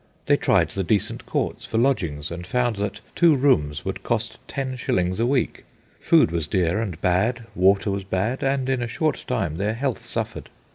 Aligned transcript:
They 0.25 0.35
tried 0.35 0.69
the 0.71 0.83
decent 0.83 1.27
courts 1.27 1.63
for 1.63 1.77
lodgings, 1.77 2.31
and 2.31 2.47
found 2.47 2.77
that 2.77 3.01
two 3.13 3.35
rooms 3.35 3.85
would 3.85 4.01
cost 4.01 4.39
ten 4.47 4.75
shillings 4.75 5.19
a 5.19 5.27
week. 5.27 5.63
Food 5.99 6.31
was 6.31 6.47
dear 6.47 6.81
and 6.81 6.99
bad, 7.01 7.43
water 7.53 7.91
was 7.91 8.03
bad, 8.03 8.41
and 8.41 8.67
in 8.67 8.81
a 8.81 8.87
short 8.87 9.23
time 9.27 9.57
their 9.57 9.75
health 9.75 10.03
suffered. 10.03 10.49